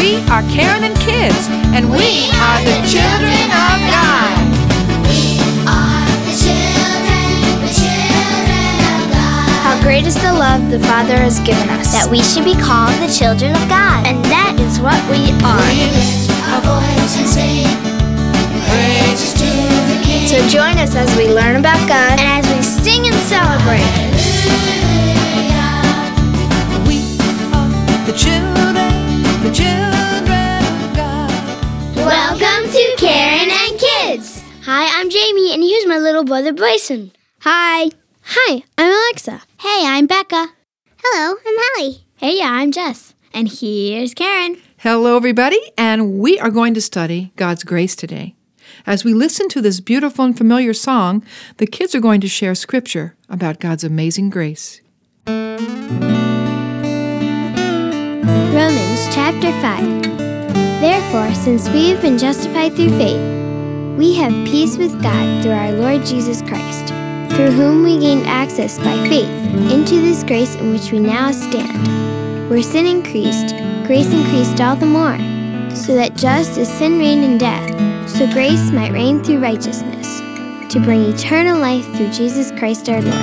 [0.00, 1.44] We are Karen and Kids,
[1.76, 4.32] and we are are the children children of God.
[5.04, 5.36] We
[5.68, 9.60] are the children, the children of God.
[9.60, 11.92] How great is the love the Father has given us.
[11.92, 14.08] that we should be called the children of God.
[14.08, 15.68] And that is what we are.
[20.24, 24.79] So join us as we learn about God and as we sing and celebrate.
[35.50, 37.10] Hi, and here's my little brother Bryson.
[37.40, 37.90] Hi.
[38.22, 39.42] Hi, I'm Alexa.
[39.58, 40.46] Hey, I'm Becca.
[41.02, 42.04] Hello, I'm Hallie.
[42.18, 43.16] Hey, yeah, I'm Jess.
[43.34, 44.58] And here's Karen.
[44.78, 48.36] Hello, everybody, and we are going to study God's grace today.
[48.86, 51.24] As we listen to this beautiful and familiar song,
[51.56, 54.80] the kids are going to share scripture about God's amazing grace.
[55.26, 55.82] Romans
[59.12, 60.80] chapter 5.
[60.80, 63.39] Therefore, since we have been justified through faith,
[63.96, 66.88] we have peace with God through our Lord Jesus Christ,
[67.34, 69.28] through whom we gained access by faith
[69.72, 72.50] into this grace in which we now stand.
[72.50, 73.54] Where sin increased,
[73.86, 75.18] grace increased all the more,
[75.74, 77.68] so that just as sin reigned in death,
[78.08, 80.20] so grace might reign through righteousness,
[80.72, 83.14] to bring eternal life through Jesus Christ our Lord.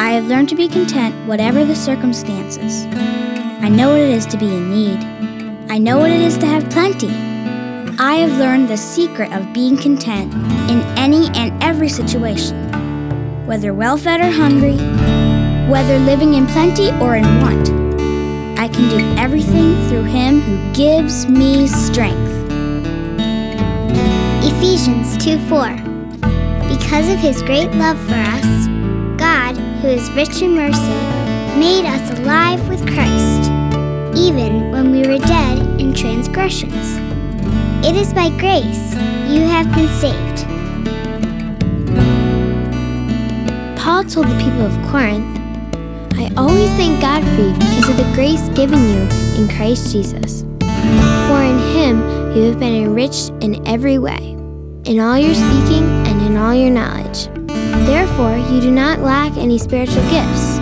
[0.00, 2.86] I have learned to be content whatever the circumstances.
[3.62, 5.70] I know what it is to be in need.
[5.70, 7.33] I know what it is to have plenty.
[7.98, 10.34] I have learned the secret of being content
[10.68, 12.56] in any and every situation,
[13.46, 14.76] whether well fed or hungry,
[15.70, 17.68] whether living in plenty or in want.
[18.58, 22.18] I can do everything through Him who gives me strength.
[24.42, 25.76] Ephesians 2 4.
[26.68, 28.66] Because of his great love for us,
[29.18, 33.50] God, who is rich in mercy, made us alive with Christ,
[34.18, 37.03] even when we were dead in transgressions.
[37.86, 38.94] It is by grace
[39.28, 40.46] you have been saved.
[43.78, 45.38] Paul told the people of Corinth,
[46.14, 49.02] I always thank God for you because of the grace given you
[49.36, 50.44] in Christ Jesus.
[51.28, 52.00] For in him
[52.34, 54.30] you have been enriched in every way,
[54.86, 57.28] in all your speaking and in all your knowledge.
[57.86, 60.58] Therefore, you do not lack any spiritual gifts,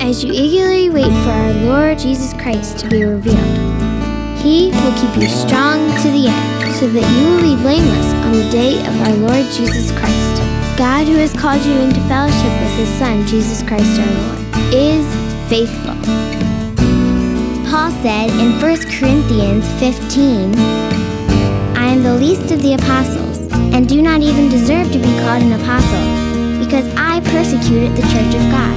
[0.00, 3.74] as you eagerly wait for our Lord Jesus Christ to be revealed.
[4.38, 6.53] He will keep you strong to the end,
[6.84, 10.36] so that you will be blameless on the day of our Lord Jesus Christ.
[10.76, 15.00] God, who has called you into fellowship with His Son, Jesus Christ our Lord, is
[15.48, 15.96] faithful.
[17.72, 20.52] Paul said in 1 Corinthians 15,
[21.72, 23.38] I am the least of the apostles,
[23.72, 26.04] and do not even deserve to be called an apostle,
[26.60, 28.76] because I persecuted the church of God.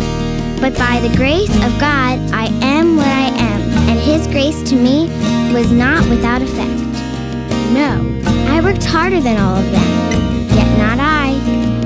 [0.61, 4.77] But by the grace of God, I am what I am, and his grace to
[4.77, 5.11] me
[5.51, 6.86] was not without effect.
[7.73, 7.91] No,
[8.47, 9.89] I worked harder than all of them,
[10.55, 11.35] yet not I,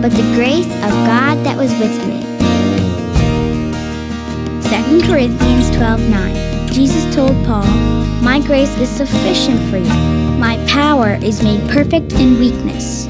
[0.02, 2.19] but the grace of God that was with me.
[4.69, 6.72] 2 Corinthians 12:9.
[6.72, 7.68] Jesus told Paul,
[8.22, 9.94] "My grace is sufficient for you.
[10.40, 13.08] My power is made perfect in weakness."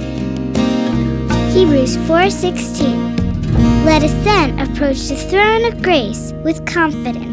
[1.53, 2.97] Hebrews 4:16
[3.85, 7.30] Let us then approach the throne of grace with confidence,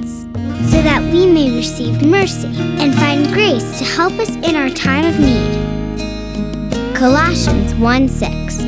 [0.66, 2.48] so that we may receive mercy
[2.80, 5.68] and find grace to help us in our time of need.
[6.94, 8.60] Colossians 1:6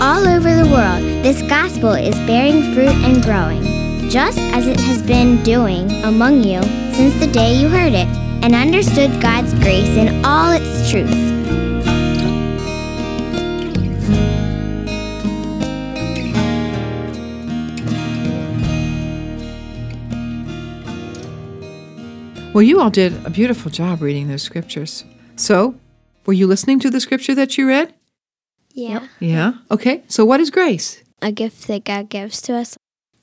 [0.00, 3.62] All over the world, this gospel is bearing fruit and growing,
[4.10, 8.08] just as it has been doing among you since the day you heard it
[8.42, 11.57] and understood God's grace in all its truth.
[22.54, 25.04] Well, you all did a beautiful job reading those scriptures.
[25.36, 25.74] So,
[26.24, 27.94] were you listening to the scripture that you read?
[28.72, 29.06] Yeah.
[29.20, 29.52] Yeah.
[29.70, 30.02] Okay.
[30.08, 31.02] So, what is grace?
[31.20, 32.76] A gift that God gives to us.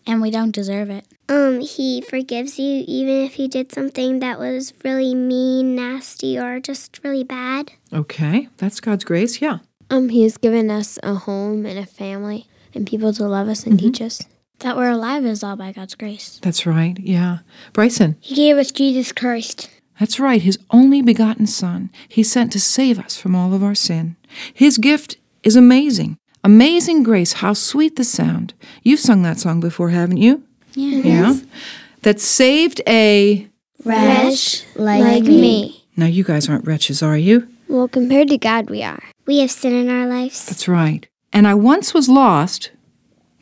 [0.08, 1.06] And we don't deserve it.
[1.28, 6.60] Um, he forgives you even if you did something that was really mean, nasty, or
[6.60, 7.72] just really bad.
[7.92, 8.48] Okay.
[8.58, 9.42] That's God's grace.
[9.42, 9.58] Yeah.
[9.90, 13.66] Um, He has given us a home and a family and people to love us
[13.66, 14.22] and teach us.
[14.60, 16.40] That we're alive is all by God's grace.
[16.42, 16.98] That's right.
[17.00, 17.40] Yeah.
[17.74, 18.16] Bryson.
[18.20, 19.70] He gave us Jesus Christ.
[20.00, 20.42] That's right.
[20.42, 21.90] His only begotten Son.
[22.08, 24.16] He sent to save us from all of our sin.
[24.54, 26.18] His gift is amazing.
[26.44, 27.34] Amazing grace.
[27.34, 28.54] How sweet the sound.
[28.84, 30.44] You've sung that song before, haven't you?
[30.74, 31.00] Yeah.
[31.00, 31.40] Yeah.
[32.02, 33.48] That saved a.
[33.84, 35.86] Wretch like, me.
[35.96, 37.48] Now, you guys aren't wretches, are you?
[37.68, 39.04] Well, compared to God, we are.
[39.26, 40.46] We have sin in our lives.
[40.46, 41.08] That's right.
[41.32, 42.72] And I once was lost,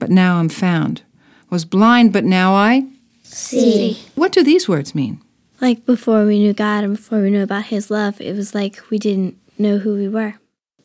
[0.04, 1.02] but now I'm found.
[1.50, 2.86] Was blind, but now I.
[3.24, 3.98] See.
[4.16, 5.22] What do these words mean?
[5.62, 8.90] Like before we knew God and before we knew about His love, it was like
[8.90, 10.34] we didn't know who we were.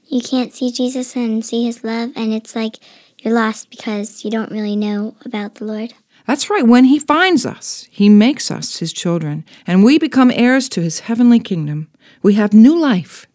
[0.05, 2.76] You can't see Jesus and see his love, and it's like
[3.20, 5.94] you're lost because you don't really know about the Lord.
[6.25, 6.64] That's right.
[6.64, 11.00] When He finds us, He makes us His children, and we become heirs to His
[11.00, 11.88] heavenly kingdom.
[12.23, 13.26] We have new life.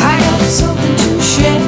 [0.00, 1.67] I got something to share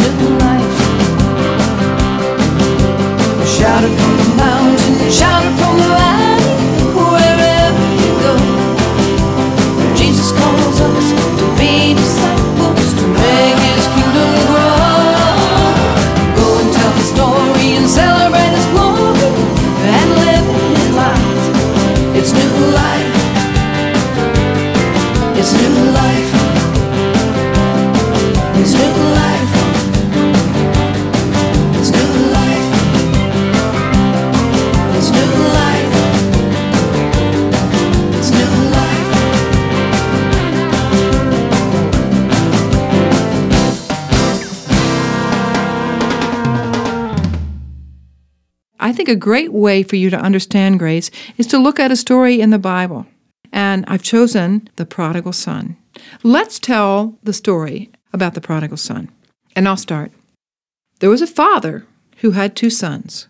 [0.00, 0.76] It's new life.
[3.56, 5.97] Shout it from the mountain, shout it from the
[49.08, 52.40] think a great way for you to understand grace is to look at a story
[52.42, 53.06] in the Bible.
[53.50, 55.76] And I've chosen the prodigal son.
[56.22, 59.10] Let's tell the story about the prodigal son.
[59.56, 60.12] And I'll start.
[61.00, 61.86] There was a father
[62.18, 63.28] who had two sons.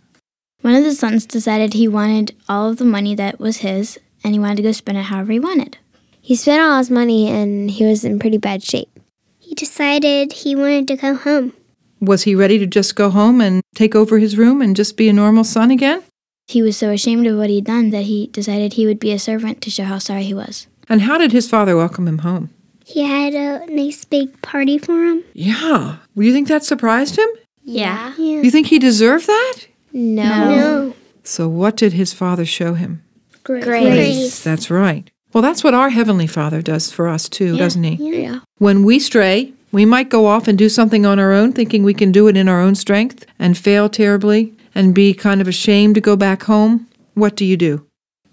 [0.62, 4.34] One of the sons decided he wanted all of the money that was his and
[4.34, 5.78] he wanted to go spend it however he wanted.
[6.20, 8.90] He spent all his money and he was in pretty bad shape.
[9.38, 11.53] He decided he wanted to go home.
[12.00, 15.08] Was he ready to just go home and take over his room and just be
[15.08, 16.02] a normal son again?
[16.46, 19.19] He was so ashamed of what he'd done that he decided he would be a
[19.19, 20.67] servant to show how sorry he was.
[20.88, 22.50] And how did his father welcome him home?
[22.86, 25.22] He had a nice big party for him.
[25.34, 25.96] Yeah.
[26.17, 27.28] Do you think that surprised him?
[27.62, 28.14] Yeah.
[28.17, 28.40] Yeah.
[28.40, 29.56] You think he deserved that?
[29.93, 30.55] No.
[30.55, 30.94] No.
[31.22, 33.02] So, what did his father show him?
[33.44, 33.64] Grace.
[33.64, 34.43] Grace.
[34.43, 35.10] That's right.
[35.34, 38.22] Well, that's what our Heavenly Father does for us, too, doesn't He?
[38.22, 38.40] Yeah.
[38.56, 41.94] When we stray, we might go off and do something on our own, thinking we
[41.94, 45.94] can do it in our own strength, and fail terribly and be kind of ashamed
[45.94, 46.87] to go back home.
[47.15, 47.87] What do you do?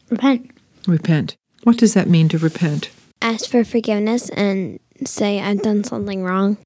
[0.09, 0.51] Repent.
[0.87, 1.35] Repent.
[1.63, 2.91] What does that mean to repent?
[3.21, 6.57] Ask for forgiveness and say, I've done something wrong.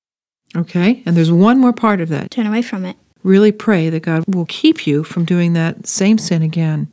[0.55, 1.01] Okay?
[1.05, 2.31] And there's one more part of that.
[2.31, 2.97] Turn away from it.
[3.23, 6.87] Really pray that God will keep you from doing that same sin again.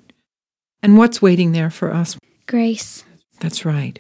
[0.83, 2.17] And what's waiting there for us?
[2.47, 3.05] Grace.
[3.41, 3.99] That's right.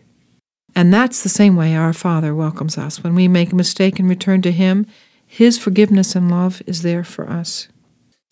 [0.76, 3.02] And that's the same way our Father welcomes us.
[3.02, 4.86] When we make a mistake and return to Him,
[5.26, 7.68] His forgiveness and love is there for us.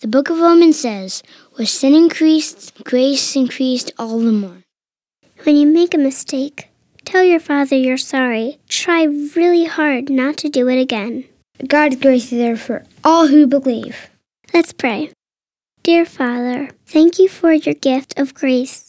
[0.01, 1.23] The book of Romans says,
[1.55, 4.63] Where sin increased, grace increased all the more.
[5.45, 6.69] When you make a mistake,
[7.07, 8.59] tell your father you're sorry.
[8.69, 11.25] Try really hard not to do it again.
[11.67, 14.11] God's grace is there for all who believe.
[14.53, 15.11] Let's pray.
[15.83, 18.84] Dear Father, thank you for your gift of grace.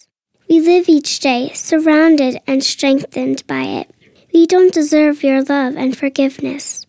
[0.49, 3.91] We live each day surrounded and strengthened by it.
[4.33, 6.85] We don't deserve your love and forgiveness,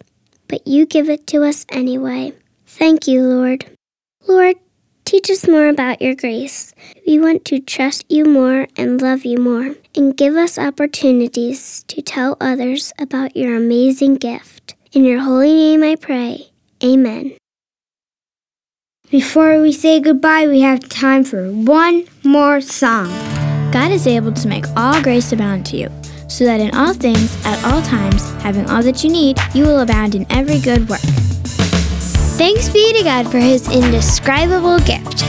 [0.48, 2.34] but you give it to us anyway.
[2.66, 3.64] Thank you, Lord.
[4.28, 4.56] Lord,
[5.04, 6.74] teach us more about your grace.
[7.06, 12.02] We want to trust you more and love you more, and give us opportunities to
[12.02, 14.74] tell others about your amazing gift.
[14.92, 16.50] In your holy name I pray.
[16.84, 17.36] Amen.
[19.10, 23.45] Before we say goodbye, we have time for one more song.
[23.72, 25.90] God is able to make all grace abound to you,
[26.28, 29.80] so that in all things, at all times, having all that you need, you will
[29.80, 31.00] abound in every good work.
[32.38, 35.22] Thanks be to God for his indescribable gift.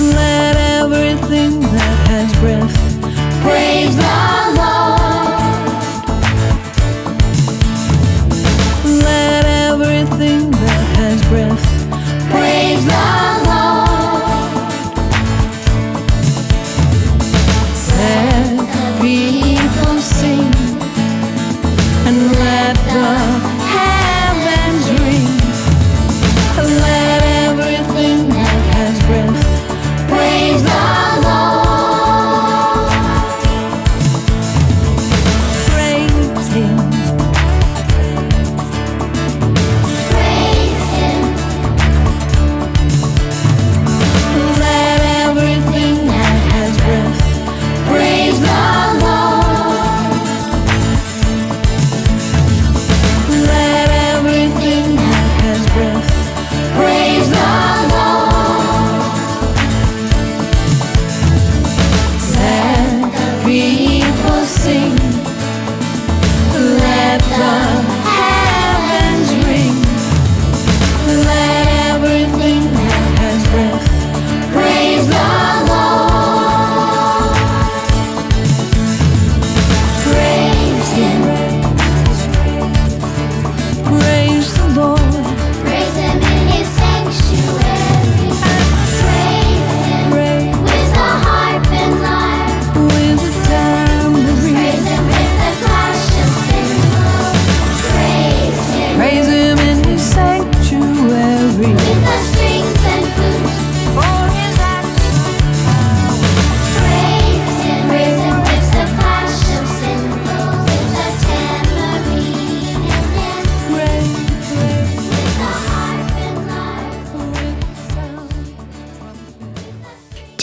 [0.00, 4.33] Let everything that has breath praise the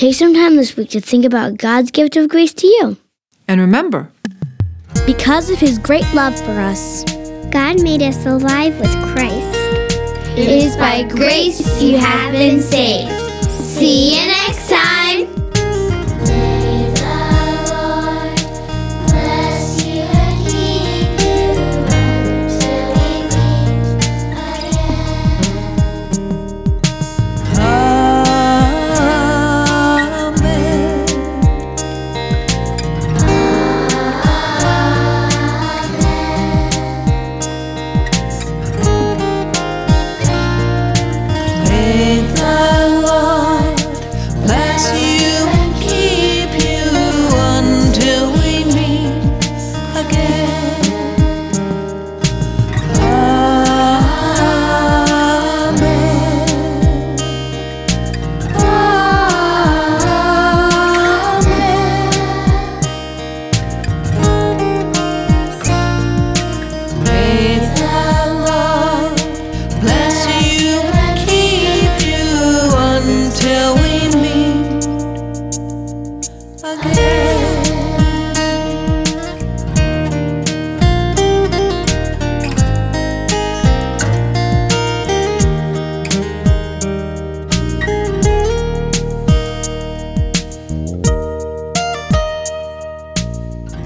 [0.02, 2.98] Take some time this week to think about God's gift of grace to you.
[3.48, 4.10] And remember,
[5.06, 7.04] Because of his great love for us,
[7.52, 9.56] God made us alive with Christ.
[10.36, 13.12] It is by grace you have been saved.
[13.52, 15.31] See you next time.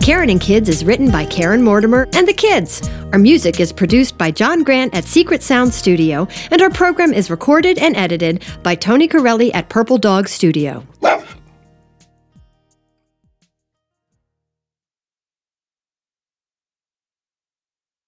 [0.06, 2.88] Karen and Kids is written by Karen Mortimer and the kids.
[3.12, 7.32] Our music is produced by John Grant at Secret Sound Studio, and our program is
[7.32, 10.86] recorded and edited by Tony Corelli at Purple Dog Studio.